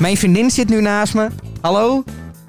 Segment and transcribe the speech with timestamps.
[0.00, 1.28] Mijn vriendin zit nu naast me.
[1.60, 2.04] Hallo?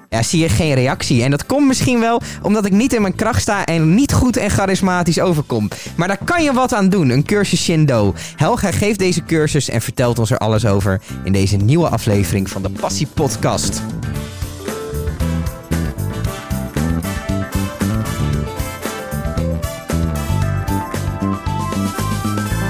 [0.08, 1.22] Ja, zie je geen reactie.
[1.22, 4.36] En dat komt misschien wel omdat ik niet in mijn kracht sta en niet goed
[4.36, 5.68] en charismatisch overkom.
[5.96, 8.14] Maar daar kan je wat aan doen, een cursus Shindo.
[8.36, 12.62] Helga geeft deze cursus en vertelt ons er alles over in deze nieuwe aflevering van
[12.62, 13.82] de Passie Podcast.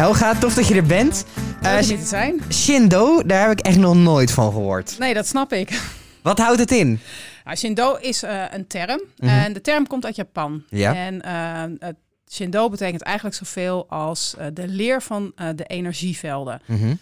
[0.02, 1.24] Helga, tof dat je er bent.
[1.62, 2.40] Eh, hier te zijn.
[2.50, 4.98] Shindo, daar heb ik echt nog nooit van gehoord.
[4.98, 5.80] Nee, dat snap ik.
[6.22, 7.00] Wat houdt het in?
[7.44, 9.02] Nou, Shindo is eh, een term.
[9.16, 9.28] Mhm.
[9.30, 10.64] En de term komt uit Japan.
[10.68, 10.94] Ja.
[10.94, 11.96] En eh, het
[12.30, 16.60] Shindo betekent eigenlijk zoveel als de leer van de energievelden.
[16.66, 16.94] Mhm.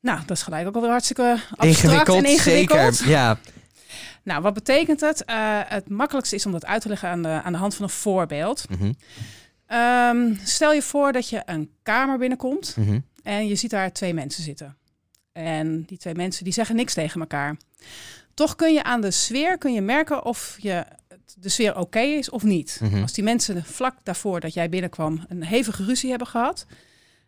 [0.00, 2.96] Nou, dat is gelijk ook alweer hartstikke abstract en ingewikkeld.
[2.96, 3.10] zeker.
[3.10, 3.38] Ja.
[4.22, 5.22] Nou, wat betekent het?
[5.68, 7.90] Het makkelijkste is om dat uit te leggen aan de, aan de hand van een
[7.90, 8.64] voorbeeld.
[8.70, 8.92] Mhm.
[9.66, 12.98] Ehm, stel je voor dat je een kamer binnenkomt Mhm.
[13.22, 14.76] En je ziet daar twee mensen zitten.
[15.32, 17.56] En die twee mensen die zeggen niks tegen elkaar.
[18.34, 20.84] Toch kun je aan de sfeer kun je merken of je,
[21.36, 22.78] de sfeer oké is of niet.
[22.82, 23.02] Mhm.
[23.02, 26.66] Als die mensen vlak daarvoor dat jij binnenkwam een hevige ruzie hebben gehad,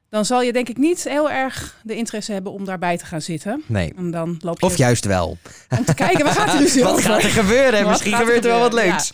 [0.08, 3.22] dan zal je denk ik niet heel erg de interesse hebben om daarbij te gaan
[3.22, 3.62] zitten.
[3.66, 3.92] Nee.
[3.96, 5.38] En dan loop je Of juist wel.
[5.78, 7.02] om te kijken, waar gaat die ruzie Wat over?
[7.10, 7.80] gaat er gebeuren?
[7.80, 9.12] Wat Misschien er gebeurt er wel wat leuks.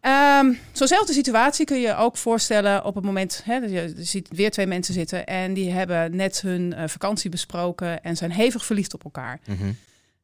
[0.00, 4.50] Ehm, Zo'nzelfde situatie kun je ook voorstellen op het moment, hè, dat je ziet weer
[4.50, 8.94] twee mensen zitten en die hebben net hun eh, vakantie besproken en zijn hevig verliefd
[8.94, 9.40] op elkaar.
[9.46, 9.72] Mhm.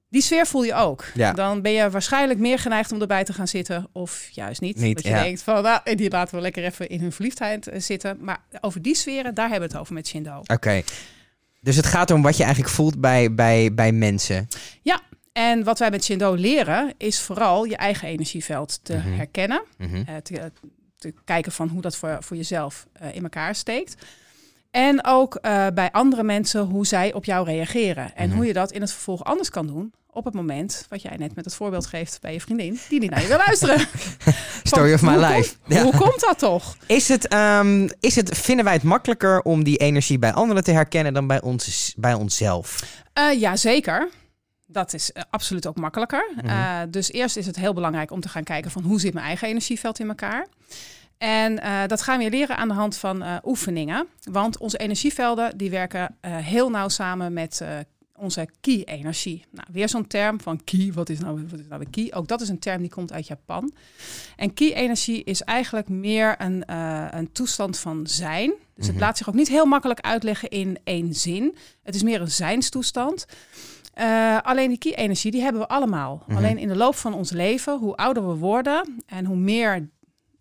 [0.09, 1.05] Die sfeer voel je ook.
[1.15, 1.33] Ja.
[1.33, 4.77] Dan ben je waarschijnlijk meer geneigd om erbij te gaan zitten of juist niet.
[4.77, 5.23] Niet, dat je ja.
[5.23, 8.17] denkt van, nou, die laten we lekker even in hun verliefdheid eh, zitten.
[8.21, 10.41] Maar over die sferen, daar hebben we het over met Shindo.
[10.47, 10.83] Oké.
[11.61, 14.49] Dus het gaat om wat je eigenlijk voelt bij, bij, bij mensen.
[15.35, 19.13] En wat wij met Shindo leren, is vooral je eigen energieveld te Mhm.
[19.13, 19.63] herkennen.
[19.79, 19.95] Mhm.
[20.07, 20.53] eh, te,
[20.99, 23.95] te kijken van hoe dat voor, voor jezelf eh, in elkaar steekt.
[24.71, 28.15] En ook eh, bij andere mensen hoe zij op jou reageren.
[28.17, 28.37] En Mhm.
[28.37, 31.35] hoe je dat in het vervolg anders kan doen op het moment, wat jij net
[31.35, 33.87] met het voorbeeld geeft bij je vriendin, die niet naar je wil luisteren.
[34.63, 35.55] Story of my hoe life.
[35.67, 35.83] Ja.
[35.83, 36.77] Hoe komt dat toch?
[36.87, 40.71] Is het, ehm, is het, vinden wij het makkelijker om die energie bij anderen te
[40.73, 42.83] herkennen dan bij, ons, bij onszelf?
[43.13, 44.09] Eh ja, zeker.
[44.67, 46.31] Dat is eh, absoluut ook makkelijker.
[46.37, 46.47] Mhm.
[46.47, 49.27] Eh, dus eerst is het heel belangrijk om te gaan kijken van hoe zit mijn
[49.27, 50.47] eigen energieveld in elkaar.
[51.19, 54.07] En eh, dat gaan we leren aan de hand van oefeningen.
[54.31, 57.63] Want onze energievelden die werken heel nauw samen met
[58.17, 59.45] onze ki-energie.
[59.51, 60.93] Nou, weer zo'n term van ki.
[60.93, 62.13] Wat is nou, wat is nou weer ki?
[62.13, 63.73] Ook dat is een term die komt uit Japan.
[64.37, 66.73] En ki-energie is eigenlijk meer een,
[67.17, 68.53] een toestand van zijn.
[68.75, 69.05] Dus het Mhm.
[69.05, 71.57] laat zich ook niet heel makkelijk uitleggen in één zin.
[71.83, 73.27] Het is meer een zijnstoestand.
[73.95, 76.23] Eh, alleen die ki-energie, die hebben we allemaal.
[76.27, 76.37] Mhm.
[76.37, 79.89] Alleen in de loop van ons leven, hoe ouder we worden en hoe meer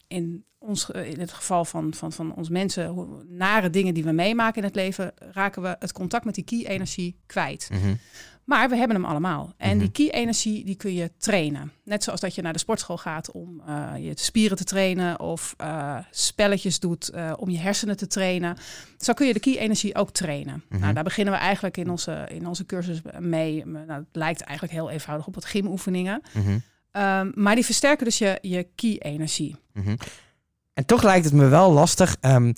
[0.08, 4.12] in, ons, in het geval van, van, van ons mensen, hoe nare dingen die we
[4.12, 7.70] meemaken in het leven, raken we het contact met die ki-energie kwijt.
[7.72, 7.94] Mhm.
[8.46, 9.54] Maar we hebben hem allemaal.
[9.58, 9.80] En Mhm.
[9.80, 11.72] die ki-energie die kun je trainen.
[11.84, 15.54] Net zoals dat je naar de sportschool gaat om eh, je spieren te trainen of
[15.58, 18.58] eh, spelletjes doet eh, om je hersenen te trainen.
[18.98, 20.64] Zo kun je de ki-energie ook trainen.
[20.70, 20.82] Mhm.
[20.82, 23.66] Nou, daar beginnen we eigenlijk in onze, in onze cursus mee.
[23.66, 26.22] Nou, het lijkt eigenlijk heel eenvoudig op wat gymoefeningen.
[26.34, 26.58] Mhm.
[26.92, 29.56] Ehm, maar die versterken dus je, je ki-energie.
[29.74, 29.96] Mhm.
[30.74, 32.54] En toch lijkt het me wel lastig ehm,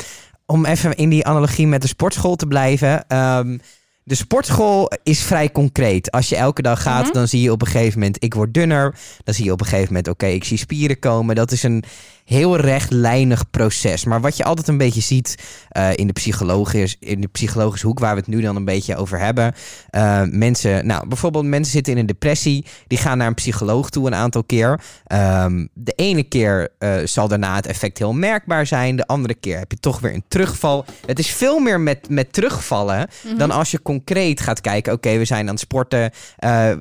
[0.46, 3.08] om even in die analogie met de sportschool te blijven.
[3.08, 3.58] Ehm,
[4.08, 6.12] de sportschool is vrij concreet.
[6.12, 7.14] Als je elke dag gaat, Mhm.
[7.14, 8.96] dan zie je op een gegeven moment, ik word dunner.
[9.24, 11.36] Dan zie je op een gegeven moment, oké, ik zie spieren komen.
[11.36, 11.84] Dat is een
[12.26, 14.06] heel rechtlijnig proces.
[14.06, 15.36] Maar wat je altijd een beetje ziet
[15.70, 18.96] eh, in, de psychologisch, in de psychologische hoek, waar we het nu dan een beetje
[18.96, 19.54] over hebben.
[19.90, 22.66] eh, mensen, nou, bijvoorbeeld mensen zitten in een depressie.
[22.88, 24.80] Die gaan naar een psycholoog toe een aantal keer.
[25.06, 28.96] Ehm, de ene keer eh, zal daarna het effect heel merkbaar zijn.
[28.96, 30.86] De andere keer heb je toch weer een terugval.
[31.06, 33.38] Het is veel meer met, met terugvallen Mhm.
[33.38, 34.94] dan als je concreet gaat kijken.
[34.94, 36.12] Oké, we zijn aan het sporten.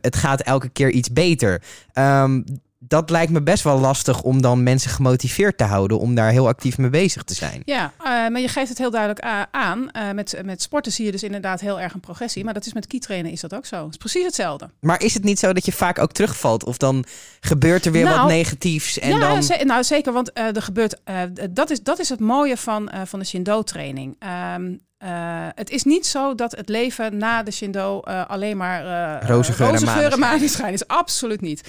[0.01, 1.63] het gaat elke keer iets beter.
[1.93, 2.41] Ehm,
[2.89, 6.47] dat lijkt me best wel lastig om dan mensen gemotiveerd te houden om daar heel
[6.49, 7.63] actief mee bezig te zijn.
[7.65, 9.91] Ja, eh, maar je geeft het heel duidelijk aan.
[9.91, 12.45] Eh, met, met sporten zie je dus inderdaad heel erg een progressie.
[12.45, 13.77] Maar dat is met key-trainen is dat ook zo.
[13.85, 14.71] Het is precies hetzelfde.
[14.81, 16.65] Maar is het niet zo dat je vaak ook terugvalt?
[16.65, 17.05] Of dan
[17.41, 19.43] gebeurt er weer wat Nou, negatiefs en ja, dan...
[19.43, 21.01] ze- nou zeker, want eh, er gebeurt.
[21.51, 24.17] dat, is, dat is het mooie van, van de Shindo-training.
[24.19, 25.11] Ehm, eh,
[25.55, 28.81] het is niet zo dat het leven na de Shindo alleen maar
[29.21, 30.87] eh Roze geur en roze is.
[30.89, 31.63] Absoluut niet.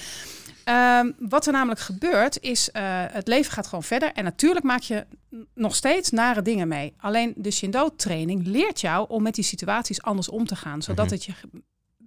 [0.66, 4.12] Ehm, wat er namelijk gebeurt is, eh, het leven gaat gewoon verder.
[4.14, 5.06] En natuurlijk maak je
[5.54, 6.94] nog steeds nare dingen mee.
[6.98, 10.82] Alleen de Shindo-training leert jou om met die situaties anders om te gaan.
[10.82, 11.14] Zodat Mhm.
[11.14, 11.34] het je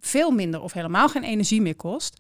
[0.00, 2.16] veel minder of helemaal geen energie meer kost.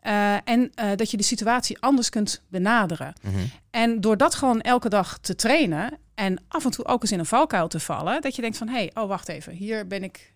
[0.00, 3.12] Eh, en eh, dat je de situatie anders kunt benaderen.
[3.22, 3.34] Mhm.
[3.70, 7.18] En door dat gewoon elke dag te trainen en af en toe ook eens in
[7.18, 10.02] een valkuil te vallen, dat je denkt van hé, hey, oh wacht even, hier ben
[10.02, 10.34] ik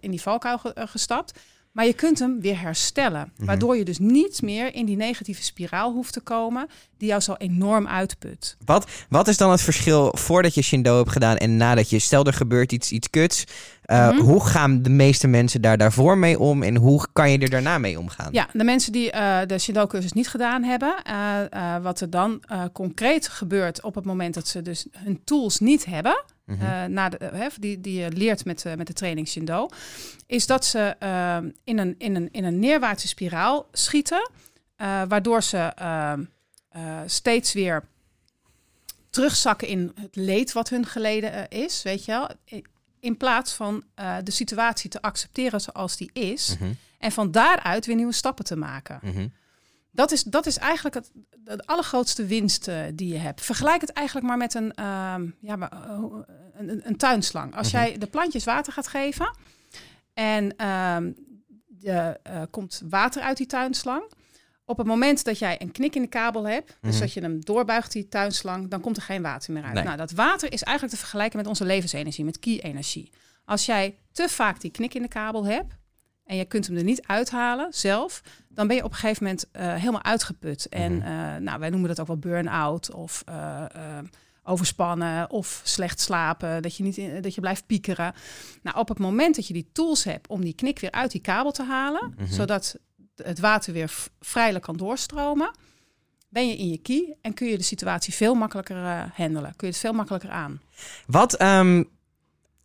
[0.00, 1.38] in die valkuil ge- gestapt.
[1.78, 3.32] Maar je kunt hem weer herstellen.
[3.36, 3.46] Mhm.
[3.46, 6.68] Waardoor je dus niet meer in die negatieve spiraal hoeft te komen.
[6.96, 8.56] Die jou zo enorm uitput.
[8.64, 11.98] Wat, wat is dan het verschil voordat je Shindo hebt gedaan en nadat je...
[11.98, 13.44] Stel, er gebeurt iets, iets kuts.
[13.86, 14.20] Uh, Mhm.
[14.20, 16.62] Hoe gaan de meeste mensen daar daarvoor mee om?
[16.62, 18.28] En hoe kan je er daarna mee omgaan?
[18.32, 20.94] Ja, de mensen die uh, de Shindo-cursus niet gedaan hebben.
[21.06, 21.14] Uh,
[21.54, 22.42] uh, wat er dan
[22.72, 26.24] concreet gebeurt op het moment dat ze dus hun tools niet hebben.
[26.48, 26.62] Mhm.
[26.62, 29.68] Uh, na de, uh, die, die je leert met, met de training Shindo,
[30.26, 34.30] is dat ze uh, in, een, in, een, in een neerwaartse spiraal schieten,
[35.08, 35.72] waardoor ze
[36.76, 37.84] uh, steeds weer
[39.10, 42.28] terugzakken in het leed wat hun geleden is, weet je wel.
[43.00, 46.56] In plaats van uh, de situatie te accepteren zoals die is.
[46.58, 46.72] Mhm.
[46.98, 48.98] En van daaruit weer nieuwe stappen te maken.
[49.02, 49.28] Mhm.
[49.90, 51.10] Dat is, dat is eigenlijk het,
[51.48, 53.40] het allergrootste winst uh, die je hebt.
[53.40, 56.04] Vergelijk het eigenlijk maar met een, uh, ja, maar, uh,
[56.52, 57.56] een, een, tuinslang.
[57.56, 57.76] Als Mhm.
[57.84, 59.36] jij de plantjes water gaat geven
[60.14, 61.14] en er
[61.82, 64.02] uh, komt water uit die tuinslang.
[64.64, 67.00] Op het moment dat jij een knik in de kabel hebt, dus Mhm.
[67.00, 69.74] dat je hem doorbuigt, die tuinslang, dan komt er geen water meer uit.
[69.74, 69.84] Nee.
[69.84, 73.12] Nou, dat water is eigenlijk te vergelijken met onze levensenergie, met ki-energie.
[73.44, 75.74] Als jij te vaak die knik in de kabel hebt
[76.24, 78.22] en je kunt hem er niet uithalen zelf,
[78.58, 80.68] dan ben je op een gegeven moment uh, helemaal uitgeput.
[80.68, 81.06] En Mhm.
[81.08, 83.64] uh, nou, wij noemen dat ook wel burn-out of uh,
[84.42, 88.14] overspannen of slecht slapen, dat je, niet in, dat je blijft piekeren.
[88.62, 91.20] Nou, op het moment dat je die tools hebt om die knik weer uit die
[91.20, 92.32] kabel te halen, Mhm.
[92.32, 92.76] zodat
[93.16, 95.50] het water weer vrijelijk kan doorstromen,
[96.28, 98.76] ben je in je key en kun je de situatie veel makkelijker
[99.14, 99.56] handelen.
[99.56, 100.60] Kun je het veel makkelijker aan.
[101.06, 101.88] Wat um,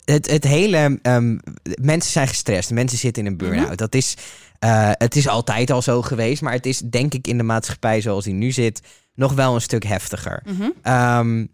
[0.06, 1.00] het, het hele.
[1.02, 1.40] Um,
[1.82, 3.68] mensen zijn gestrest, mensen zitten in een burn-out.
[3.68, 3.76] Mhm.
[3.76, 4.18] Dat is.
[4.64, 8.02] Uh, het is altijd al zo geweest, maar het is denk ik in de maatschappij
[8.02, 8.82] zoals die nu zit
[9.16, 10.44] nog wel een stuk heftiger.
[10.84, 11.50] Um,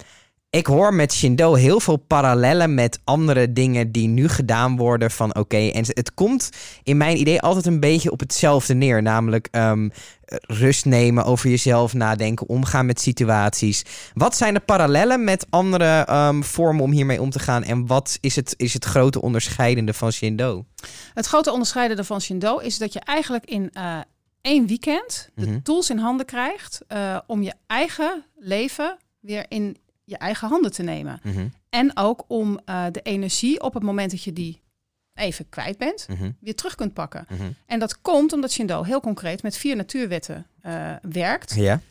[0.50, 5.12] ik hoor met Shindo heel veel parallellen met andere dingen die nu gedaan worden.
[5.12, 6.50] Van oké, okay, en het komt
[6.84, 9.02] in mijn idee altijd een beetje op hetzelfde neer.
[9.02, 9.92] Namelijk um,
[10.42, 13.86] rust nemen, over jezelf nadenken, omgaan met situaties.
[14.14, 17.64] Wat zijn de parallellen met andere um, vormen om hiermee om te gaan?
[17.64, 20.66] En wat is het, is het grote onderscheidende van Shindo?
[21.14, 23.98] Het grote onderscheidende van Shindo is dat je eigenlijk in uh,
[24.42, 25.62] één weekend de Mhm.
[25.62, 29.78] tools in handen krijgt uh, om je eigen leven weer in
[30.10, 31.20] je eigen handen te nemen.
[31.24, 34.62] Mhm, En ook om uh, de energie op het moment dat je die
[35.14, 37.26] even kwijt bent, mhm, weer terug kunt pakken.
[37.30, 37.44] mhm.
[37.66, 41.56] En dat komt omdat Shindo heel concreet met vier natuurwetten uh, werkt.
[41.56, 41.82] Ja.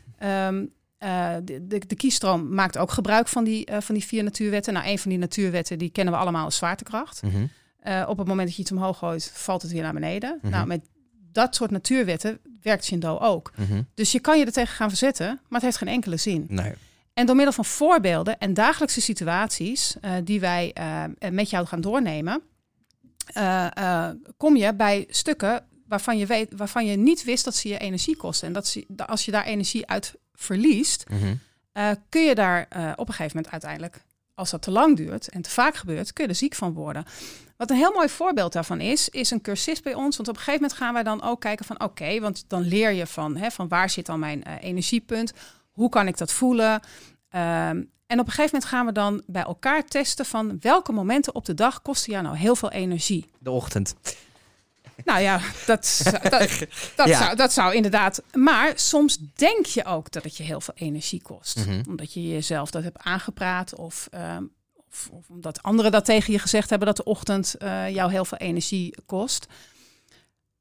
[0.49, 0.73] Um,
[1.05, 4.73] uh, de, de, de kiestroom maakt ook gebruik van die, van die vier natuurwetten.
[4.73, 7.21] Nou, een van die natuurwetten die kennen we allemaal als zwaartekracht.
[8.07, 10.39] Op het moment dat je iets omhoog gooit, valt het weer naar beneden.
[10.43, 10.81] Nou, met
[11.33, 13.53] dat soort natuurwetten werkt Shindo ook.
[13.95, 16.47] Dus je kan je er tegen gaan verzetten, maar het heeft geen enkele zin.
[16.49, 16.73] Nee.
[17.19, 21.81] En door middel van voorbeelden en dagelijkse situaties uh, die wij uh, met jou gaan
[21.81, 22.43] doornemen,
[23.37, 27.79] uh, kom je bij stukken waarvan je, weet, waarvan je niet wist dat ze je
[27.79, 28.47] energie kosten.
[28.47, 31.35] En dat ze, als je daar energie uit verliest, Mhm.
[32.09, 32.63] kun je daar
[32.97, 34.05] op een gegeven moment uiteindelijk,
[34.35, 37.05] als dat te lang duurt en te vaak gebeurt, kun je er ziek van worden.
[37.57, 40.17] Wat een heel mooi voorbeeld daarvan is, is een cursist bij ons.
[40.17, 42.63] Want op een gegeven moment gaan wij dan ook kijken van oké, okay, want dan
[42.63, 45.33] leer je van, hè, van waar zit dan mijn energiepunt?
[45.79, 46.73] Hoe kan ik dat voelen?
[46.73, 51.35] Um, en op een gegeven moment gaan we dan bij elkaar testen van welke momenten
[51.35, 53.31] op de dag kosten jou nou heel veel energie.
[53.39, 53.95] De ochtend.
[55.05, 56.41] Nou ja, dat, dat,
[56.95, 57.19] dat, Ja.
[57.19, 58.23] Zou, dat zou inderdaad.
[58.33, 61.57] Maar soms denk je ook dat het je heel veel energie kost.
[61.57, 61.83] Mhm.
[61.89, 66.39] Omdat je jezelf dat hebt aangepraat of, um, of, of, omdat anderen dat tegen je
[66.39, 69.47] gezegd hebben dat de ochtend uh, jou heel veel energie kost.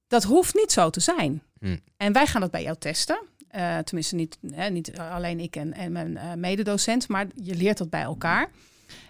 [0.07, 1.41] Dat hoeft niet zo te zijn.
[1.59, 1.79] Mm.
[1.97, 3.19] En wij gaan dat bij jou testen.
[3.55, 7.77] Uh, tenminste, niet, hè, niet alleen ik en, en mijn uh, mededocent, maar je leert
[7.77, 8.49] dat bij elkaar.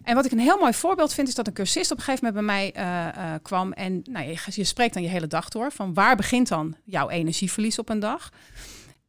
[0.03, 2.25] En wat ik een heel mooi voorbeeld vind, is dat een cursist op een gegeven
[2.25, 3.72] moment bij mij uh, kwam.
[3.72, 5.72] En nou, je, je, spreekt dan je hele dag door.
[5.72, 8.32] Van waar begint dan jouw energieverlies op een dag?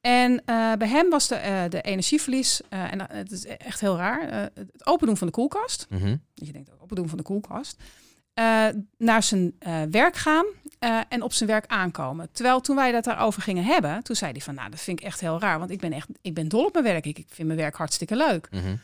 [0.00, 0.42] En
[0.78, 5.16] bij hem was de, de energieverlies, en het is echt heel raar, het open doen
[5.16, 5.86] van de koelkast.
[5.88, 6.22] Mm -hmm.
[6.34, 7.82] Je denkt, open doen van de koelkast.
[8.96, 9.54] Naar zijn
[9.90, 10.46] werk gaan
[10.80, 12.28] uh, en op zijn werk aankomen.
[12.32, 15.06] Terwijl toen wij dat daarover gingen hebben, toen zei hij van, nou, dat vind ik
[15.06, 17.06] echt heel raar, want ik ben echt, ik ben dol op mijn werk.
[17.06, 18.48] Ik, ik vind mijn werk hartstikke leuk.
[18.50, 18.80] Mm -hmm.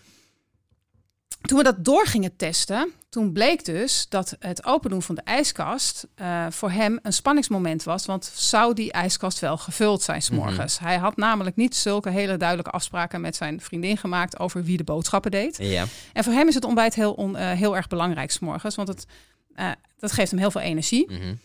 [1.41, 5.21] Toen we dat door gingen testen, toen bleek dus dat het open doen van de
[5.25, 8.07] ijskast uh, voor hem een spanningsmoment was.
[8.07, 10.79] Want zou die ijskast wel gevuld zijn s'morgens?
[10.79, 10.95] Mm -hmm.
[10.95, 14.85] Hij had namelijk niet zulke hele duidelijke afspraken met zijn vriendin gemaakt over wie de
[14.85, 15.57] boodschappen deed.
[15.59, 15.85] Ja.
[16.13, 19.07] En voor hem is het ontbijt heel, on, uh, heel erg belangrijk s'morgens, want het,
[19.99, 21.11] dat geeft hem heel veel energie.
[21.11, 21.39] Mm -hmm.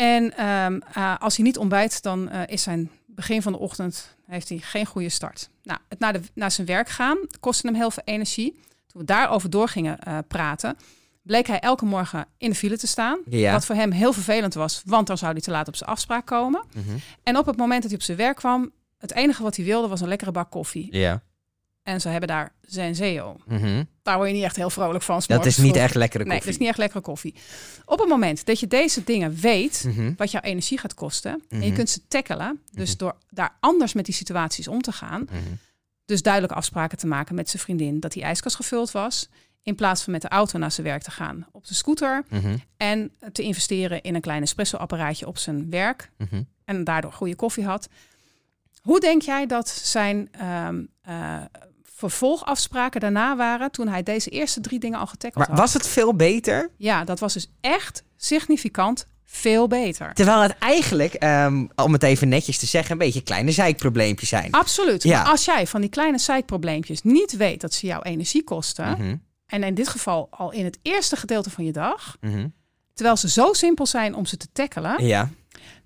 [0.00, 0.82] En um,
[1.18, 4.86] als hij niet ontbijt, dan uh, is zijn begin van de ochtend heeft hij geen
[4.86, 5.50] goede start.
[5.62, 8.52] Nou, het naar, de, naar zijn werk gaan kostte hem heel veel energie.
[8.86, 10.76] Toen we daarover door gingen uh, praten,
[11.22, 13.18] bleek hij elke morgen in de file te staan.
[13.28, 13.52] Ja.
[13.52, 16.26] Wat voor hem heel vervelend was, want dan zou hij te laat op zijn afspraak
[16.26, 16.64] komen.
[16.74, 16.96] Mhm.
[17.22, 19.88] En op het moment dat hij op zijn werk kwam, het enige wat hij wilde
[19.88, 20.96] was een lekkere bak koffie.
[20.96, 21.22] Ja.
[21.88, 23.36] En ze hebben daar Zenzeo.
[23.46, 23.84] Mhm.
[24.02, 25.22] Daar word je niet echt heel vrolijk van.
[25.26, 26.44] Dat is niet echt lekkere Nee, koffie.
[26.44, 27.34] dat is niet echt lekkere koffie.
[27.84, 30.12] Op het moment dat je deze dingen weet, Mhm.
[30.16, 31.74] wat jouw energie gaat kosten, en je Mhm.
[31.74, 32.98] kunt ze tackelen, dus Mhm.
[32.98, 35.28] door daar anders met die situaties om te gaan,
[36.04, 39.28] dus duidelijke afspraken te maken met zijn vriendin dat die ijskast gevuld was,
[39.62, 42.24] in plaats van met de auto naar zijn werk te gaan op de scooter
[42.76, 46.10] en te investeren in een klein espresso-apparaatje op zijn werk
[46.64, 47.88] en daardoor goede koffie had.
[48.82, 50.28] Hoe denk jij dat zijn
[51.02, 51.40] eh,
[51.98, 55.58] vervolgafspraken daarna waren toen hij deze eerste drie dingen al getackeld Maar had?
[55.58, 56.70] was het veel beter?
[56.76, 60.14] Ja, dat was dus echt significant veel beter.
[60.14, 64.50] Terwijl het eigenlijk, ehm, om het even netjes te zeggen, een beetje kleine zeikprobleempjes zijn.
[64.50, 65.02] Absoluut.
[65.02, 65.22] Ja.
[65.22, 69.16] Maar als jij van die kleine zeikprobleempjes niet weet dat ze jouw energie kosten, Mhm.
[69.46, 72.46] en in dit geval al in het eerste gedeelte van je dag, Mhm.
[72.94, 75.30] terwijl ze zo simpel zijn om ze te tackelen, Ja.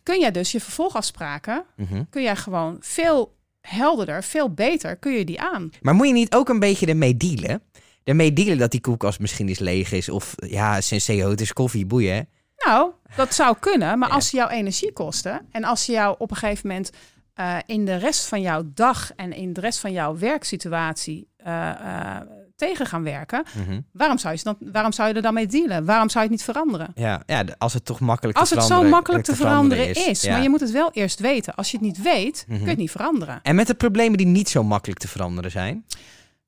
[0.02, 2.02] kun jij dus je vervolgafspraken, Mhm.
[2.10, 5.70] kun jij gewoon veel helderder, veel beter, kun je die aan.
[5.80, 7.62] Maar moet je niet ook een beetje ermee dealen?
[8.04, 10.08] Ermee dealen dat die koelkast misschien eens leeg is.
[10.08, 12.28] Of ja, Senseo, het is koffie, boeien.
[12.64, 14.14] Nou, dat zou kunnen, maar Ja.
[14.14, 16.90] als ze jouw energie kosten en als ze jou op een gegeven moment
[17.34, 21.68] eh, in de rest van jouw dag en in de rest van jouw werksituatie eh,
[21.70, 22.20] eh,
[22.68, 23.80] tegen gaan werken, Mhm.
[23.92, 25.84] waarom zou, je dan, waarom zou je er dan mee dealen?
[25.84, 26.90] Waarom zou je het niet veranderen?
[26.94, 30.32] Ja, ja, als het toch makkelijk Als te het zo makkelijk te veranderen is, Ja.
[30.32, 31.54] maar je moet het wel eerst weten.
[31.54, 32.62] Als je het niet weet, kun Mhm.
[32.64, 33.40] je het niet veranderen.
[33.42, 35.84] En met de problemen die niet zo makkelijk te veranderen zijn.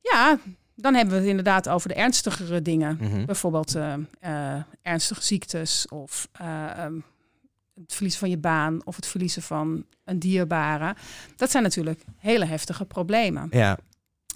[0.00, 0.38] Ja,
[0.75, 2.99] dan hebben we het inderdaad over de ernstigere dingen.
[3.00, 3.25] Mhm.
[3.25, 6.94] Bijvoorbeeld eh, eh, ernstige ziektes of ehm,
[7.75, 10.94] het verliezen van je baan of het verliezen van een dierbare.
[11.37, 13.47] Dat zijn natuurlijk hele heftige problemen.
[13.50, 13.78] Ja,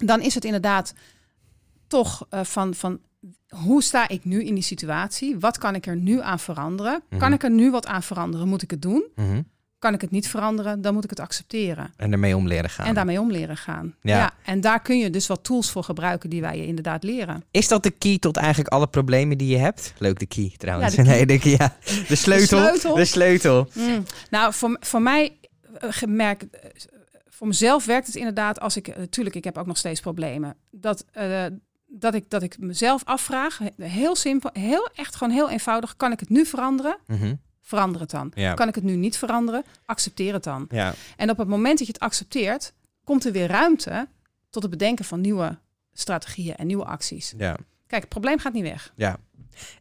[0.05, 0.93] Dan is het inderdaad
[1.89, 3.01] toch eh, van, van
[3.49, 5.39] hoe sta ik nu in die situatie?
[5.39, 7.03] Wat kan ik er nu aan veranderen?
[7.09, 7.21] Mhm.
[7.21, 8.49] Kan ik er nu wat aan veranderen?
[8.49, 9.05] Moet ik het doen?
[9.15, 9.43] Mhm.
[9.79, 10.81] Kan ik het niet veranderen?
[10.81, 11.93] Dan moet ik het accepteren.
[11.97, 12.87] en ermee om leren gaan.
[12.87, 13.95] En daarmee om leren gaan.
[14.03, 14.17] Ja.
[14.17, 14.33] Ja.
[14.45, 17.45] en daar kun je dus wat tools voor gebruiken die wij je inderdaad leren.
[17.51, 19.95] Is dat de key tot eigenlijk alle problemen die je hebt?
[19.99, 20.95] Leuk, de key trouwens.
[20.95, 21.19] Ja, de key.
[21.27, 21.77] Nee, de, ja.
[22.09, 22.59] de sleutel.
[22.59, 22.95] sleutel.
[22.95, 23.69] De sleutel.
[23.75, 24.05] Mm.
[24.31, 25.37] Nou, voor, voor mij
[25.79, 26.71] eh, gemerkt, eh,
[27.29, 30.57] voor mezelf werkt het inderdaad als ik, natuurlijk, ik heb ook nog steeds problemen.
[30.71, 31.05] Dat,
[31.89, 36.21] dat, ik, dat ik mezelf afvraag, heel simpel, heel echt gewoon heel eenvoudig, kan ik
[36.21, 36.97] het nu veranderen?
[37.07, 37.35] Mhm.
[37.63, 38.33] Verander het dan.
[38.35, 38.55] Ja.
[38.55, 39.65] Kan ik het nu niet veranderen?
[39.85, 40.67] Accepteer het dan.
[40.71, 40.95] Ja.
[41.17, 42.73] En op het moment dat je het accepteert,
[43.05, 44.09] komt er weer ruimte
[44.51, 45.59] tot het bedenken van nieuwe
[45.93, 47.35] strategieën en nieuwe acties.
[47.37, 47.57] ja.
[47.87, 48.93] Kijk, het probleem gaat niet weg.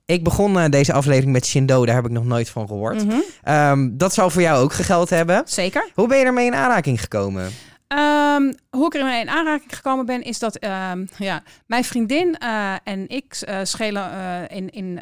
[0.05, 3.05] Ik begon eh, deze aflevering met Shindo, daar heb ik nog nooit van gehoord.
[3.05, 3.17] Mhm.
[3.43, 5.41] Ehm, dat zal voor jou ook gegeld hebben.
[5.45, 5.89] Zeker.
[5.93, 7.51] Hoe ben je ermee in aanraking gekomen?
[7.88, 12.74] Ehm, hoe ik ermee in aanraking gekomen ben, is dat ehm, ja, mijn vriendin eh,
[12.84, 15.00] en ik eh, schelen eh, in, in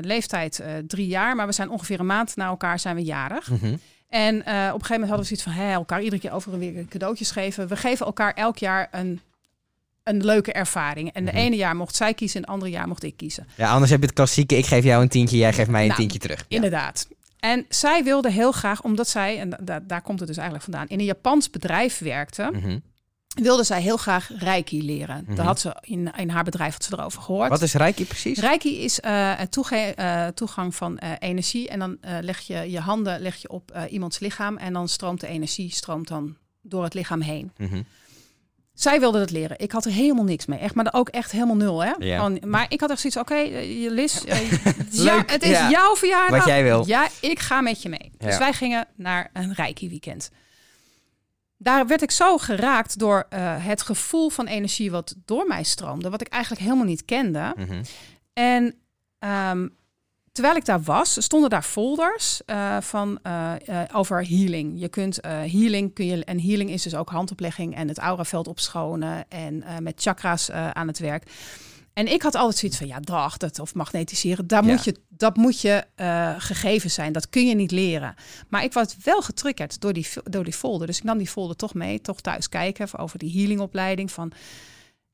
[0.00, 3.50] leeftijd drie jaar, maar we zijn ongeveer een maand na elkaar zijn we jarig.
[3.50, 3.76] Mhm.
[4.08, 6.58] En op een gegeven moment hadden we zoiets van hè, elkaar iedere keer over en
[6.58, 7.68] weer cadeautjes geven.
[7.68, 9.20] We geven elkaar elk jaar een,
[10.02, 11.12] een leuke ervaring.
[11.12, 11.40] En de Mhm.
[11.40, 13.46] ene jaar mocht zij kiezen en het andere jaar mocht ik kiezen.
[13.56, 15.86] Ja, anders heb je het klassieke, ik geef jou een tientje, jij geeft mij een
[15.86, 16.44] Nou, tientje terug.
[16.48, 16.60] Ja.
[17.44, 20.64] En zij wilde heel graag, omdat zij, en da- da- daar komt het dus eigenlijk
[20.70, 22.50] vandaan, in een Japans bedrijf werkte.
[22.52, 22.78] Mhm.
[23.34, 25.24] wilde zij heel graag Reiki leren.
[25.26, 25.34] Mhm.
[25.34, 27.48] Daar had ze in, in haar bedrijf had ze erover gehoord.
[27.48, 28.38] Wat is Reiki precies?
[28.38, 31.68] Reiki is eh, eh, toegang van eh, energie.
[31.68, 34.56] En dan leg je je handen leg je op iemands lichaam.
[34.56, 37.52] En dan stroomt de energie stroomt dan door het lichaam heen.
[37.56, 37.82] Mhm.
[38.74, 39.58] Zij wilde dat leren.
[39.58, 40.58] Ik had er helemaal niks mee.
[40.58, 41.84] Echt, maar ook echt helemaal nul.
[41.84, 41.92] Hè?
[41.98, 42.32] Ja.
[42.46, 44.50] Maar ik had echt zoiets, oké, eh, je Lis, eh,
[45.06, 45.70] ja, het is ja.
[45.70, 46.38] jouw verjaardag.
[46.38, 46.86] Wat jij wil.
[46.86, 48.12] Ja, ik ga met je mee.
[48.18, 50.30] Dus wij gingen naar een Reiki weekend.
[51.56, 56.10] Daar werd ik zo geraakt door eh, het gevoel van energie wat door mij stroomde,
[56.10, 57.54] wat ik eigenlijk helemaal niet kende.
[57.56, 57.82] Mhm.
[58.32, 58.74] En
[59.18, 59.68] ehm,
[60.34, 64.80] terwijl ik daar was, stonden daar folders eh, van, eh, eh, over healing.
[64.80, 69.24] Je kunt healing, kun je, en healing is dus ook handoplegging en het auraveld opschonen
[69.28, 71.30] en met chakra's aan het werk.
[71.92, 74.70] En ik had altijd zoiets van, ja, dag, dat, of magnetiseren, daar Ja.
[74.70, 75.84] moet je, dat moet je
[76.38, 77.12] gegeven zijn.
[77.12, 78.14] Dat kun je niet leren.
[78.48, 80.86] Maar ik was wel getriggerd door die, door die folder.
[80.86, 84.12] Dus ik nam die folder toch mee, toch thuis kijken over die healingopleiding.
[84.12, 84.32] Van...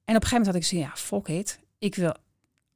[0.05, 1.59] En op een gegeven moment had ik zoiets, ja, fuck it.
[1.79, 2.15] Ik wil,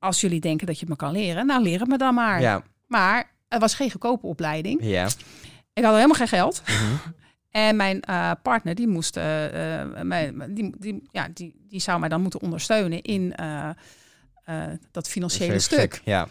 [0.04, 2.40] als jullie denken dat je het me kan leren, nou leer het me dan maar.
[2.40, 4.78] Ja, Maar het was geen goedkope opleiding.
[4.82, 5.08] ja.
[5.72, 6.62] Ik had helemaal geen geld.
[6.66, 7.12] Mhm.
[7.50, 12.22] En mijn eh, partner, die moest, mij, die, die, ja, die, die zou mij dan
[12.22, 13.34] moeten ondersteunen in
[14.90, 16.00] dat financiële stuk.
[16.04, 16.28] Ja.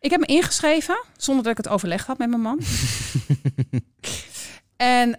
[0.00, 2.60] Ik heb me ingeschreven zonder dat ik het overlegd had met mijn man.
[4.76, 5.18] en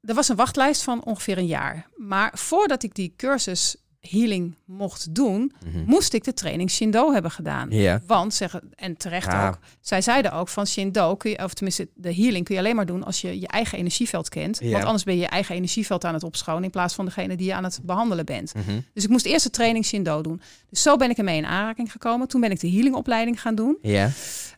[0.00, 1.86] er was een wachtlijst van ongeveer een jaar.
[1.96, 3.76] Maar voordat ik die cursus
[4.08, 5.82] healing mocht doen, Mhm.
[5.86, 7.70] moest ik de training Shindo hebben gedaan.
[8.06, 9.48] Want zeggen, en terecht Ja.
[9.48, 12.76] ook, zij zeiden ook van Shindo kun je, of tenminste de healing kun je alleen
[12.76, 14.60] maar doen als je je eigen energieveld kent.
[14.60, 17.46] Want anders ben je je eigen energieveld aan het opschonen in plaats van degene die
[17.46, 18.54] je aan het behandelen bent.
[18.54, 18.80] Mhm.
[18.94, 20.40] Dus ik moest eerst de training Shindo doen.
[20.70, 22.28] Dus zo ben ik ermee in aanraking gekomen.
[22.28, 23.78] Toen ben ik de healingopleiding gaan doen.
[23.82, 24.10] Ja.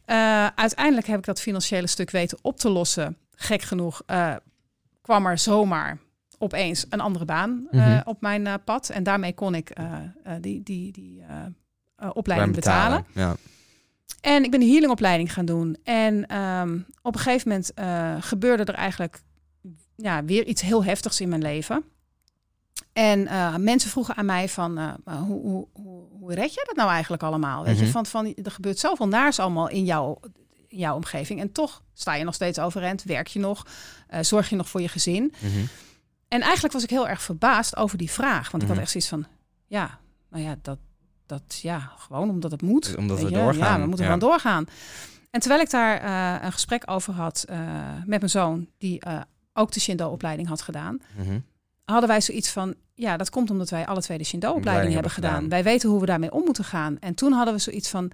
[0.04, 3.16] Eh, uiteindelijk heb ik dat financiële stuk weten op te lossen.
[3.34, 4.34] Gek genoeg eh,
[5.02, 5.98] kwam er zomaar
[6.44, 8.00] opeens een andere baan eh, Mhm.
[8.04, 8.88] op mijn eh, pad.
[8.88, 9.94] En daarmee kon ik eh,
[10.40, 11.22] die, die, die
[12.12, 13.04] opleiding betalen.
[13.14, 13.36] Ja.
[14.20, 15.76] En ik ben de healingopleiding gaan doen.
[15.84, 17.72] En ehm, op een gegeven moment
[18.24, 19.22] gebeurde er eigenlijk
[19.96, 21.84] ja, weer iets heel heftigs in mijn leven.
[22.92, 23.28] En
[23.62, 27.64] mensen vroegen aan mij van, hoe, hoe, hoe, hoe red je dat nou eigenlijk allemaal?
[27.64, 27.84] Weet Mhm.
[27.84, 30.20] je, van, van, er gebeurt zoveel naars allemaal in jouw,
[30.68, 31.40] in jouw omgeving.
[31.40, 33.66] En toch sta je nog steeds overeind, werk je nog,
[34.20, 35.32] zorg je nog voor je gezin.
[35.38, 35.64] Mhm.
[36.28, 38.50] En eigenlijk was ik heel erg verbaasd over die vraag.
[38.50, 38.78] Want ik Mhm.
[38.78, 39.26] had echt zoiets van,
[39.66, 39.98] ja,
[40.30, 40.78] nou ja, dat,
[41.26, 42.96] dat ja, gewoon omdat het moet.
[42.96, 43.34] Omdat we je?
[43.34, 44.12] doorgaan, Ja, we moeten ja.
[44.12, 44.66] gewoon doorgaan.
[45.30, 47.58] En terwijl ik daar eh, een gesprek over had eh,
[48.06, 49.20] met mijn zoon, die eh,
[49.52, 51.38] ook de Shindo-opleiding had gedaan, Mhm.
[51.84, 55.10] hadden wij zoiets van, ja, dat komt omdat wij alle twee de Shindo-opleiding Opleiding hebben
[55.12, 55.42] hebben gedaan.
[55.44, 55.62] gedaan.
[55.64, 56.98] Wij weten hoe we daarmee om moeten gaan.
[56.98, 58.10] En toen hadden we zoiets van,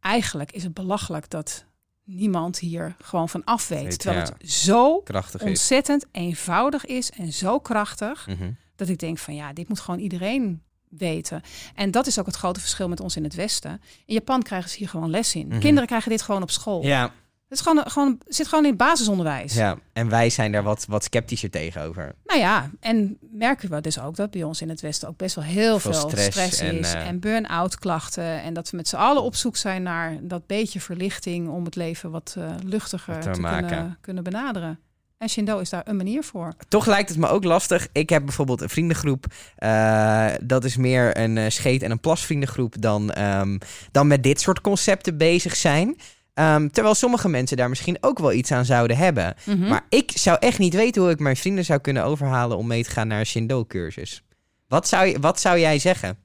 [0.00, 1.64] eigenlijk is het belachelijk dat
[2.08, 3.82] niemand hier gewoon van af weet.
[3.82, 4.32] Weet, terwijl ja.
[4.38, 5.48] het zo Krachtig is.
[5.48, 8.50] ontzettend eenvoudig is en zo krachtig Mhm.
[8.76, 11.42] dat ik denk van ja, dit moet gewoon iedereen weten.
[11.74, 13.80] En dat is ook het grote verschil met ons in het Westen.
[14.06, 15.46] In Japan krijgen ze hier gewoon les in.
[15.48, 15.58] Mhm.
[15.58, 16.82] Kinderen krijgen dit gewoon op school.
[16.82, 17.12] Ja,
[17.48, 19.54] Het is gewoon, gewoon, zit gewoon in het basisonderwijs.
[19.54, 22.14] ja, en wij zijn daar wat, wat sceptischer tegenover.
[22.24, 25.34] Nou ja, en merken we dus ook dat bij ons in het Westen ook best
[25.34, 26.92] wel heel Veel veel, stress stress, en, is.
[26.92, 28.42] eh, En burn-out klachten.
[28.42, 31.76] En dat we met z'n allen op zoek zijn naar dat beetje verlichting om het
[31.76, 34.78] leven wat eh, luchtiger Wat te kunnen, kunnen benaderen.
[35.18, 36.52] En Shindo is daar een manier voor.
[36.68, 37.88] Toch lijkt het me ook lastig.
[37.92, 39.26] Ik heb bijvoorbeeld een vriendengroep.
[39.56, 43.58] eh, dat is meer een scheet- en een plasvriendengroep dan, ehm,
[43.92, 45.96] dan met dit soort concepten bezig zijn.
[46.38, 49.34] Ehm, terwijl sommige mensen daar misschien ook wel iets aan zouden hebben.
[49.44, 49.68] Mhm.
[49.68, 52.84] Maar ik zou echt niet weten hoe ik mijn vrienden zou kunnen overhalen om mee
[52.84, 54.22] te gaan naar een Shindo-cursus.
[54.68, 56.18] Wat zou, je- wat zou jij zeggen?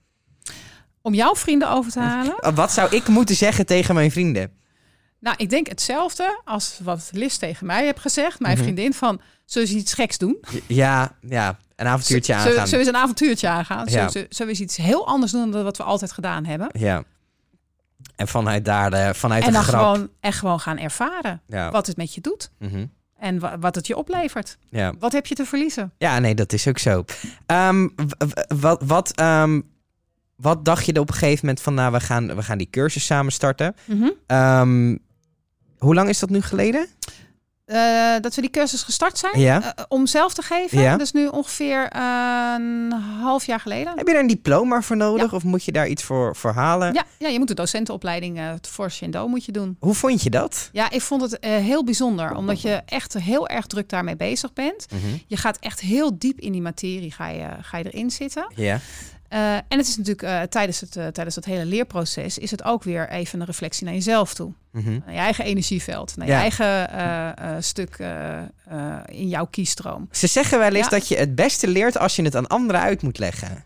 [1.01, 2.35] Om jouw vrienden over te halen?
[2.55, 4.51] Wat zou ik moeten zeggen tegen mijn vrienden?
[5.19, 8.39] Nou, ik denk hetzelfde als wat Liz tegen mij heeft gezegd.
[8.39, 8.63] Mijn Mhm.
[8.63, 10.37] vriendin van, zullen we iets geks doen?
[10.67, 12.67] Ja, ja een avontuurtje aangaan.
[12.67, 13.87] Zullen eens een avontuurtje aangaan?
[13.89, 14.09] Ja.
[14.09, 16.69] Zullen, eens iets heel anders doen dan wat we altijd gedaan hebben?
[16.79, 17.03] Ja.
[18.15, 19.79] En vanuit daar, de, vanuit En de dan grap.
[19.81, 21.71] gewoon, en gewoon gaan ervaren Ja.
[21.71, 22.51] wat het met je doet.
[22.59, 22.85] Mhm.
[23.17, 24.57] En wa- wat het je oplevert.
[24.69, 24.93] ja.
[24.99, 25.93] Wat heb je te verliezen?
[25.97, 27.05] Ja, nee, dat is ook zo.
[27.45, 27.87] Ehm,
[28.59, 29.61] wat, wat, ehm,
[30.35, 32.69] wat dacht je er op een gegeven moment van, nou, we gaan, we gaan die
[32.69, 33.75] cursus samen starten.
[33.85, 34.09] Mhm.
[34.27, 34.97] Ehm,
[35.77, 36.87] hoe lang is dat nu geleden?
[37.65, 39.75] Eh, dat we die cursus gestart zijn Ja.
[39.75, 40.79] eh, om zelf te geven.
[40.81, 40.91] Ja.
[40.91, 43.93] Dat is nu ongeveer eh, een half jaar geleden.
[43.97, 46.93] Heb je daar een diploma voor nodig of moet je daar iets voor, voor halen?
[46.93, 49.77] Ja, ja, je moet de docentenopleiding voor Shindo moet je doen.
[49.79, 50.69] Hoe vond je dat?
[50.71, 54.85] Ja, ik vond het heel bijzonder, omdat je echt heel erg druk daarmee bezig bent.
[54.91, 55.01] Mhm.
[55.27, 58.45] Je gaat echt heel diep in die materie, ga je, ga je erin zitten.
[58.55, 58.79] Ja.
[59.33, 62.63] Eh, en het is natuurlijk eh, tijdens, het, eh, tijdens het hele leerproces is het
[62.63, 64.51] ook weer even een reflectie naar jezelf toe.
[64.71, 64.91] Mhm.
[64.91, 66.35] Naar je eigen energieveld, naar Ja.
[66.35, 67.97] je eigen stuk
[69.05, 70.07] in jouw kiestroom.
[70.11, 70.89] Ze zeggen wel eens Ja.
[70.89, 73.63] dat je het beste leert als je het aan anderen uit moet leggen.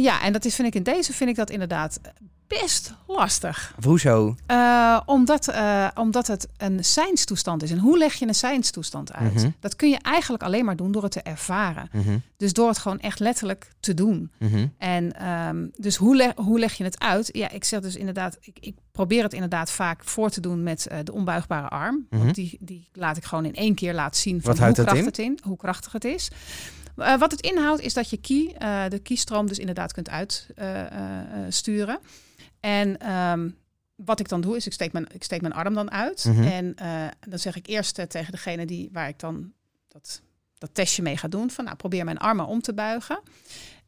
[0.00, 2.00] Ja, en dat is, vind ik in deze vind ik dat inderdaad
[2.46, 3.74] best lastig.
[3.82, 4.34] Hoezo?
[4.46, 7.70] Eh, omdat, eh, omdat het een zijnstoestand is.
[7.70, 9.34] En hoe leg je een zijnstoestand uit?
[9.34, 9.50] Mhm.
[9.60, 11.88] Dat kun je eigenlijk alleen maar doen door het te ervaren.
[11.92, 12.18] Mhm.
[12.36, 14.30] Dus door het gewoon echt letterlijk te doen.
[14.38, 14.66] Mhm.
[14.78, 17.28] En ehm, dus hoe, leg, hoe leg je het uit?
[17.32, 20.86] Ja, ik zeg dus inderdaad, ik, ik probeer het inderdaad vaak voor te doen met
[20.86, 22.06] eh, de onbuigbare arm.
[22.10, 25.18] Want die, die laat ik gewoon in één keer laten zien van hoe, krachtig het
[25.18, 26.30] in, hoe krachtig het is.
[26.94, 28.54] Wat het inhoudt is dat je key,
[28.88, 31.98] de kiestroom dus inderdaad kunt uitsturen.
[32.64, 33.48] En ehm,
[33.96, 36.24] wat ik dan doe is, ik steek mijn, ik steek mijn arm dan uit.
[36.24, 36.42] Mhm.
[36.42, 39.52] En eh, dan zeg ik eerst eh, tegen degene die, waar ik dan
[39.88, 40.20] dat,
[40.58, 41.50] dat testje mee ga doen.
[41.50, 43.20] Van nou, probeer mijn armen om te buigen.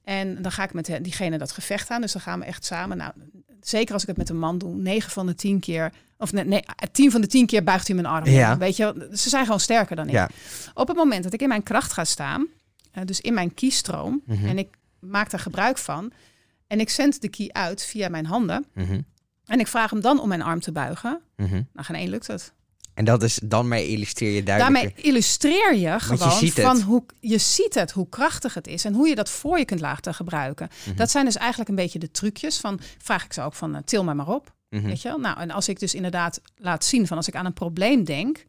[0.04, 2.00] En dan ga ik met he- diegene dat gevecht aan.
[2.00, 2.96] Dus dan gaan we echt samen.
[2.96, 3.12] Nou,
[3.60, 5.92] zeker als ik het met een man doe, 9 van de 10 keer.
[6.18, 6.62] Of nee, nee
[6.92, 8.24] 10 van de 10 keer buigt hij mijn arm.
[8.26, 8.58] Ja.
[8.58, 10.12] Weet je, ze zijn gewoon sterker dan ik.
[10.12, 10.28] Ja.
[10.74, 12.46] Op het moment dat ik in mijn kracht ga staan,
[12.92, 14.46] eh, dus in mijn kiestroom, Mhm.
[14.46, 16.12] en ik maak daar gebruik van.
[16.66, 18.66] En ik zend de key uit via mijn handen.
[18.74, 19.00] Mhm.
[19.46, 21.20] En ik vraag hem dan om mijn arm te buigen.
[21.36, 21.52] Mhm.
[21.52, 22.52] Nou, geen één lukt het.
[22.94, 24.74] En dat is, dan mee illustreer je duidelijk.
[24.82, 26.52] Daarmee illustreer je je gewoon het.
[26.60, 29.64] van hoe je ziet het, hoe krachtig het is en hoe je dat voor je
[29.64, 30.68] kunt laten gebruiken.
[30.86, 30.96] Mhm.
[30.96, 33.82] Dat zijn dus eigenlijk een beetje de trucjes van vraag ik ze ook van eh,
[33.84, 34.84] til mij maar op, Mhm.
[34.86, 35.18] weet je wel?
[35.18, 38.46] Nou, en als ik dus inderdaad laat zien van als ik aan een probleem denk,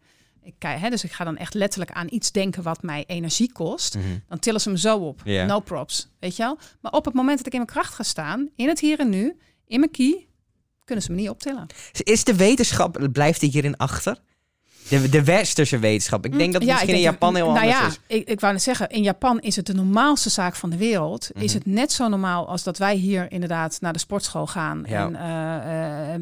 [0.47, 3.51] Ik kijk, hè, dus ik ga dan echt letterlijk aan iets denken wat mij energie
[3.51, 3.95] kost.
[3.95, 4.05] Mhm.
[4.27, 5.21] Dan tillen ze hem zo op.
[5.25, 6.07] No props.
[6.19, 6.57] Weet je wel?
[6.81, 9.09] Maar op het moment dat ik in mijn kracht ga staan, in het hier en
[9.09, 10.27] nu, in mijn key,
[10.85, 11.65] kunnen ze me niet optillen.
[12.03, 14.19] Is de wetenschap, blijft die hierin achter?
[14.89, 16.25] De, de westerse wetenschap.
[16.25, 17.99] Ik denk dat het Ja, misschien in Japan heel nou anders ja, is.
[18.07, 21.29] Ik, ik wou net zeggen, in Japan is het de normaalste zaak van de wereld.
[21.33, 21.53] Is Mhm.
[21.57, 25.05] het net zo normaal als dat wij hier inderdaad naar de sportschool gaan Ja.
[25.05, 26.21] en eh, eh,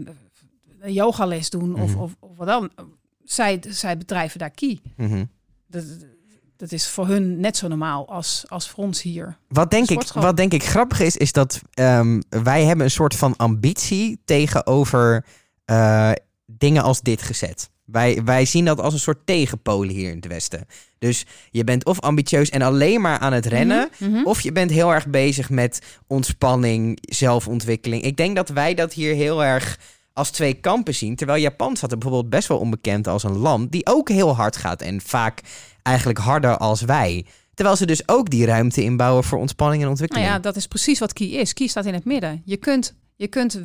[0.79, 1.99] een yogales doen of, Mhm.
[1.99, 2.71] of, of wat dan.
[3.25, 4.81] Zij, zij bedrijven daar ki.
[4.95, 5.25] Mhm.
[5.67, 5.83] Dat,
[6.57, 9.37] dat is voor hun net zo normaal als, als voor ons hier.
[9.47, 13.15] Wat denk, ik, wat denk ik grappig is, is dat ehm, wij hebben een soort
[13.15, 15.25] van ambitie tegenover
[15.65, 16.11] eh,
[16.45, 17.69] dingen als dit gezet.
[17.85, 20.65] Wij, wij zien dat als een soort tegenpolen hier in het Westen.
[20.99, 24.25] Dus je bent of ambitieus en alleen maar aan het rennen, Mhm, mhm.
[24.25, 28.03] of je bent heel erg bezig met ontspanning, zelfontwikkeling.
[28.03, 29.79] Ik denk dat wij dat hier heel erg
[30.15, 31.15] als twee kampen zien.
[31.15, 34.55] Terwijl Japan staat er bijvoorbeeld best wel onbekend als een land die ook heel hard
[34.57, 35.41] gaat en vaak
[35.83, 37.25] eigenlijk harder als wij.
[37.53, 40.27] Terwijl ze dus ook die ruimte inbouwen voor ontspanning en Nou ontwikkeling.
[40.35, 41.53] ja, dat is precies wat ki is.
[41.53, 42.41] Ki staat in het midden.
[42.45, 43.61] Je kunt, je kunt eh,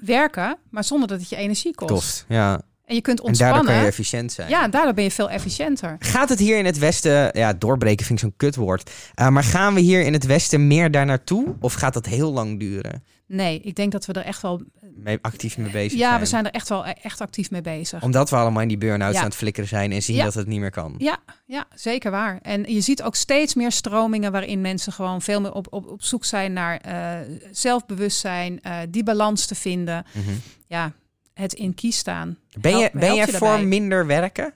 [0.00, 1.90] werken, maar zonder dat het je energie kost.
[1.92, 2.24] kost.
[2.28, 2.60] Ja.
[2.84, 3.64] En je kunt En daardoor ontspannen.
[3.74, 4.48] kan je efficiënt zijn.
[4.48, 5.96] Ja, daardoor ben je veel efficiënter.
[5.98, 8.90] Gaat het hier in het Westen, ja, doorbreken vind ik zo'n kutwoord.
[9.20, 11.54] Uh, maar gaan we hier in het Westen meer daar naartoe?
[11.60, 13.04] Of gaat dat heel lang duren?
[13.28, 14.62] Nee, ik denk dat we er echt wel.
[14.94, 16.20] Mee, actief mee bezig Ja, zijn.
[16.20, 18.02] we zijn er echt wel e- echt actief mee bezig.
[18.02, 19.20] Omdat we allemaal in die burn-outs Ja.
[19.22, 20.24] aan het flikkeren zijn en zien Ja.
[20.24, 20.94] dat het niet meer kan.
[20.98, 22.38] Ja, ja, zeker waar.
[22.42, 26.02] En je ziet ook steeds meer stromingen waarin mensen gewoon veel meer op, op, op
[26.02, 30.04] zoek zijn naar eh, zelfbewustzijn, eh, die balans te vinden.
[30.12, 30.30] Mhm.
[30.66, 30.92] Ja,
[31.34, 32.38] het in kies staan.
[32.60, 34.52] Ben je, ben je je voor minder werken?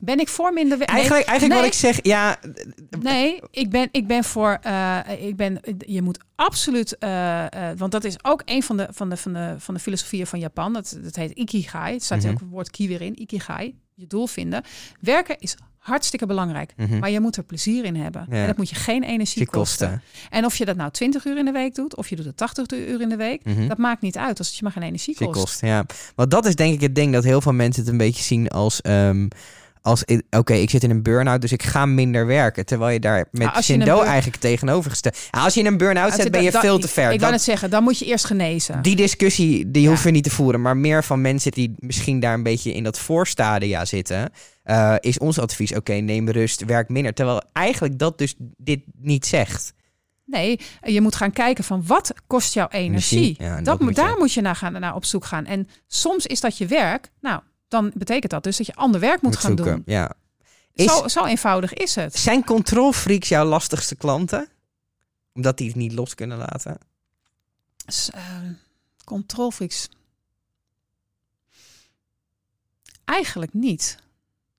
[0.00, 0.80] Ben ik voor minder...
[0.80, 1.70] Eigenlijk, eigenlijk nee.
[1.70, 2.38] wat ik zeg, ja,
[3.00, 4.58] Nee, ik ben, ik ben voor.
[4.62, 6.98] eh, ik ben, je moet absoluut.
[6.98, 9.80] eh, eh, want dat is ook een van de, van de, van de, van de
[9.80, 10.72] filosofieën van Japan.
[10.72, 11.92] Dat, dat heet Ikigai.
[11.92, 12.28] Het staat Mhm.
[12.28, 13.20] ook het woord ki weer in.
[13.22, 13.74] Ikigai.
[13.94, 14.62] Je doel vinden.
[15.00, 16.72] Werken is hartstikke belangrijk.
[16.76, 16.98] Mhm.
[16.98, 18.26] Maar je moet er plezier in hebben.
[18.30, 18.36] Ja.
[18.36, 19.88] En dat moet je geen energie kosten.
[19.90, 20.02] kosten.
[20.30, 21.96] En of je dat nou 20 uur in de week doet.
[21.96, 23.44] Of je doet het 80 uur in de week.
[23.44, 23.68] Mhm.
[23.68, 24.38] Dat maakt niet uit.
[24.38, 25.32] Als het je maar geen energie kost.
[25.40, 25.86] kost, ja.
[26.14, 28.48] Want dat is denk ik het ding dat heel veel mensen het een beetje zien
[28.48, 28.80] als...
[28.80, 29.28] ehm,
[29.82, 32.66] als Oké, ik zit in een burn-out, dus ik ga minder werken.
[32.66, 35.18] Terwijl je daar met Ah, een Shindo eigenlijk tegenovergesteld...
[35.30, 37.12] Ja, als je in een burn-out Het- zit, ben je veel te ver.
[37.12, 38.82] Ik, ik net zeggen, dan moet je eerst genezen.
[38.82, 39.88] die discussie, die Ja.
[39.88, 40.60] hoeven we niet te voeren.
[40.60, 44.30] Maar meer van mensen die misschien daar een beetje in dat voorstadia zitten...
[44.62, 47.14] eh, is ons advies, oké, neem rust, werk minder.
[47.14, 49.72] Terwijl eigenlijk dat dus dit niet zegt.
[50.24, 53.18] Nee, je moet gaan kijken van wat kost jouw energie.
[53.18, 55.04] Energie, ja, en dat, dat moet moet je- daar moet je naar, gaan, naar op
[55.04, 55.46] zoek gaan.
[55.46, 57.10] En soms is dat je werk.
[57.20, 59.74] Nou, dan betekent dat dus dat je ander werk moet, gaan zoeken.
[59.74, 59.82] doen.
[59.94, 60.12] Ja.
[60.72, 62.16] Is, Zo, zo eenvoudig is het.
[62.16, 64.48] Zijn controlfreaks jouw lastigste klanten?
[65.32, 66.78] Omdat die het niet los kunnen laten?
[67.86, 68.22] S- eh,
[69.04, 69.88] Controlfreaks.
[73.04, 73.98] Eigenlijk niet.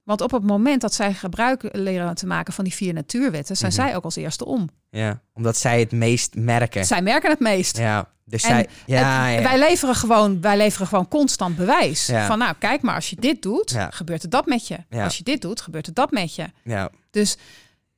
[0.09, 3.71] Want op het moment dat zij gebruik leren te maken van die vier natuurwetten, zijn
[3.71, 3.81] Mhm.
[3.81, 4.69] zij ook als eerste om.
[4.89, 6.85] Ja, omdat zij het meest merken.
[6.85, 7.77] Zij merken het meest.
[7.77, 8.67] Ja, dus En zij...
[8.85, 9.49] Ja, Het- ja.
[9.49, 12.05] Wij, leveren gewoon, wij leveren gewoon constant bewijs.
[12.05, 12.25] Ja.
[12.27, 13.89] Van nou, kijk maar, als je dit doet, Ja.
[13.89, 14.77] gebeurt er dat met je.
[14.89, 15.03] Ja.
[15.03, 16.45] Als je dit doet, gebeurt er dat met je.
[16.63, 16.89] ja.
[17.11, 17.37] Dus,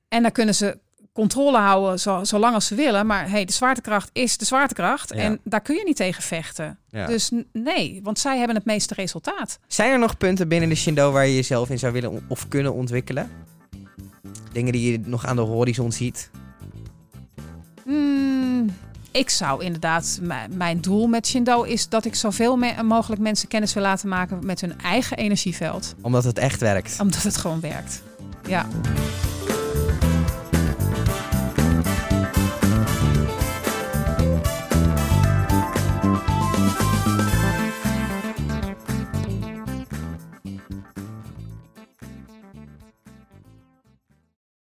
[0.08, 0.78] en dan kunnen ze
[1.14, 3.06] controle houden zo, zolang als ze willen.
[3.06, 5.14] Maar hey, de zwaartekracht is de zwaartekracht.
[5.14, 5.20] Ja.
[5.22, 6.78] En daar kun je niet tegen vechten.
[6.90, 7.06] Ja.
[7.08, 9.60] Dus nee, want zij hebben het meeste resultaat.
[9.68, 12.74] Zijn er nog punten binnen de Shindo waar je jezelf in zou willen of kunnen
[12.74, 13.32] ontwikkelen?
[14.52, 16.30] Dingen die je nog aan de horizon ziet?
[17.84, 18.76] Hmm,
[19.12, 20.20] ik zou inderdaad,
[20.50, 24.46] mijn doel met Shindo is dat ik zoveel me- mogelijk mensen kennis wil laten maken
[24.46, 25.96] met hun eigen energieveld.
[26.02, 27.00] Omdat het echt werkt.
[27.00, 28.02] Omdat het gewoon werkt.
[28.48, 28.68] Ja.